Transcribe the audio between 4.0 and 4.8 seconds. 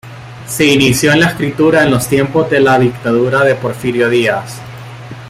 Díaz.